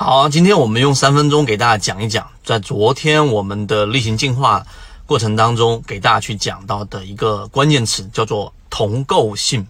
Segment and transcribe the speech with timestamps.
[0.00, 4.64] 好，今天我们用三分钟给大家讲一讲，在昨天我们的例行进化
[5.06, 9.66] 过程当中，给大家去讲到的一个关键词叫做同构性。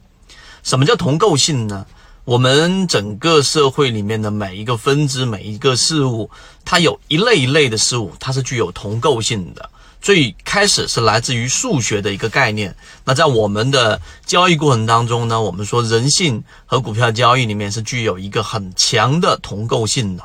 [0.63, 1.87] 什么叫同构性呢？
[2.27, 6.29] 我们整个社会里面的每一个分支、每一个事物，
[6.63, 9.71] 它有一类一类的事物，它是具有同构性的。
[10.01, 12.75] 最开始是来自于数学的一个概念。
[13.05, 20.23] 那在我们的交易过程当中呢，我们说人性和股票交易里面是具有一个很强的同构性的。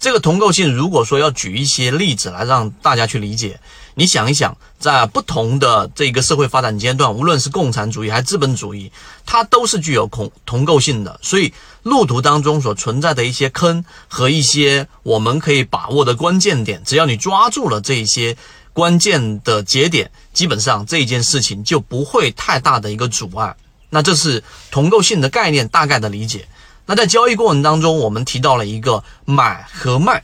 [0.00, 3.60] 这个同构性，如果说要举一些例子来让大家去理解，
[3.94, 8.90] 你想一想，在不同的这个社会发展阶段，无论是共产主义还是资本主义，
[9.24, 11.20] 它都是具有同同构性的。
[11.22, 18.36] 所以路途当中所存在的一些坑和一些我们可以把握的关键点，只要你抓住了这一些。
[18.72, 23.54] 关键的节点，基本上这一件事情就不会太大的一个阻碍。
[23.90, 26.48] 那这是同构性的概念大概的理解。
[26.86, 30.22] 那在交易过程当中，我们提到了一个买和卖。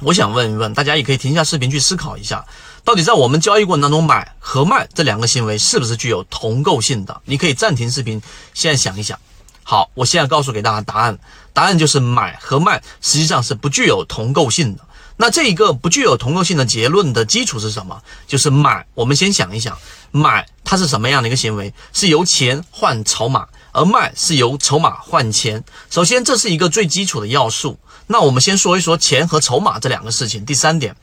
[0.00, 2.44] 我想问一问大家，也可以停下视频去思考一下，
[2.82, 7.22] 到底在我们交易过程当中，买和卖这两个行为是不是具有同构性的？
[7.24, 8.20] 你可以暂停视频，
[8.52, 9.16] 现在想一想。
[9.62, 11.16] 好，我现在告诉给大家答案，
[11.52, 14.82] 答案就是买和卖实际上是不具有同构性的。
[15.16, 18.00] 那这一个不具有同构性的结论的基础是什么？
[18.26, 18.84] 就是买。
[18.94, 19.76] 我们先想一想，
[20.10, 21.72] 买它是什么样的一个行为？
[21.92, 25.62] 是由钱换筹码，而卖是由筹码换钱。
[25.90, 27.78] 首先，这是一个最基础的要素。
[28.08, 30.44] 那我们先说一说钱和筹码这两个事情。
[30.44, 30.94] 第三点，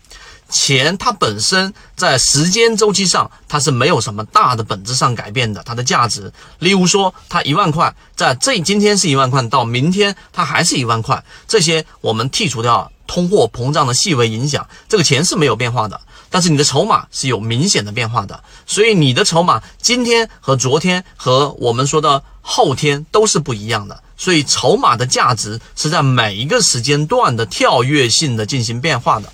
[0.49, 6.31] 钱它本身在时间周期上，它是没有什么大的本质上改变的，它的价值。
[6.59, 11.23] 例如说，它一万块，在这今天是一万块，到明天它还是一万块。
[11.47, 12.91] 这些我们剔除掉。
[13.09, 29.33] 通货膨胀的细微影响，这个钱是没有变化的，但是你的筹码是有明显的变化的，所以你的筹码今天和昨天和我们说的后天都是不一样的，所以筹码的价值是在每一个时间段的跳跃性的进行变化的。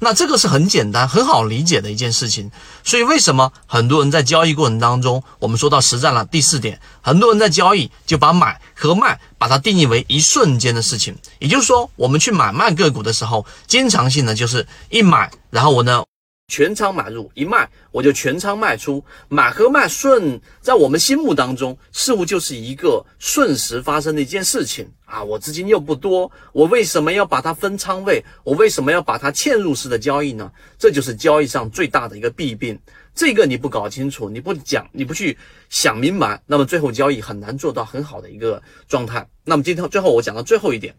[0.00, 2.50] 那这个是很简单、很好理解的一件事情，
[2.82, 16.09] 所以为什么很多人在交易过程当中，我们说到实战了第四点，很多人在交易就把买和卖把它定义为一瞬间的事情，也就是说，我们去买卖个股的时候，经常性的就是一买，然后我呢。
[16.50, 19.02] 全仓买入一卖，我就全仓卖出。
[19.28, 25.22] 买和卖顺，在我们心目当中，似乎就是一个瞬时发生的一件事情啊！
[25.22, 28.22] 我资金又不多，我为什么要把它分仓位？
[28.42, 30.50] 我为什么要把它嵌入式的交易呢？
[30.76, 32.76] 这就是交易上最大的一个弊病。
[33.14, 35.38] 这个你不搞清楚，你不讲，你不去
[35.68, 39.28] 想明白，那么最后交易很难做到很好的一个状态。
[39.44, 40.96] 那么今天最后我讲到最后一点。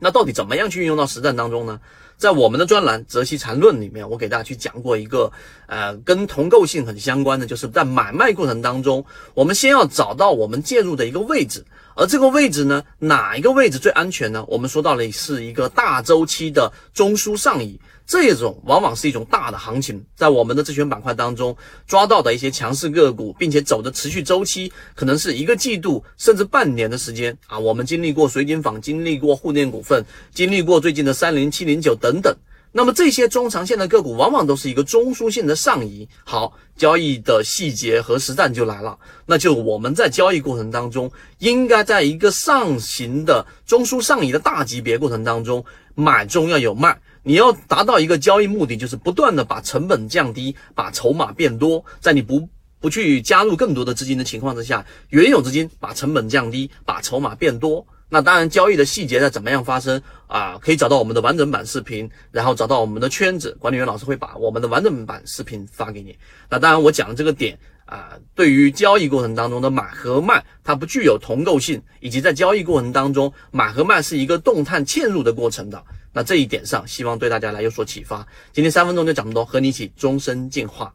[0.00, 1.80] 那到底怎么样去运用到实战当中呢？
[2.22, 5.32] 在我们的专栏《泽西禅论》里面，我给大家去讲过一个，
[5.66, 11.64] 呃，跟同构性很相关的，就是在买卖过程当中，我们先要找到我们介入的一个位置，
[11.96, 14.44] 而这个位置呢，哪一个位置最安全呢？
[14.46, 17.80] 我们说到了是一个大周期的中枢上移。
[18.12, 21.56] 这种往往是一种大的行情，在我们的自选板块当中
[21.86, 27.58] 抓到的一些强势个股，并且走的持续周期可能是一个季度甚至半年的时间啊。
[27.58, 32.36] 我们经历过水井坊，经历过沪电股份，经历过最近的三零七零九等等。
[32.74, 36.08] 那么这些中长线的个股，往往都是一个中枢性的上移。
[36.24, 45.62] 好，交易的细节和实战就来了，那就我们在交易过程当中，应该在一个上行的中枢上移的大级别过程当中，
[45.94, 46.98] 买中要有卖。
[47.22, 52.48] 你要达到一个交易目的，就是不断的把成本降低，把筹码变多，在你不
[52.80, 57.86] 不去加入更多的资金的情况之下，原有资金把成本降低，把筹码变多。
[58.14, 60.58] 那当然，交易的细节在怎么样发生啊？
[60.60, 66.14] 可以找到我们的完整版视频，然后找到我们的圈子管理员老师会把我们的完整版视频发给你。
[66.50, 75.82] 那当然，我讲的这个点啊，对于交易过程当中的买和卖，它不具有同构性，以及在交易过程当中买和卖是一个动态嵌入的过程的。
[76.12, 78.28] 那这一点上，希望对大家来有所启发。
[78.52, 80.94] 今天三分钟就讲这么多，和你一起终身进化。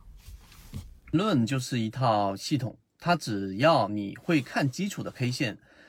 [1.09, 5.57] 论就是一套系统，它只要你会看基础的 K 线、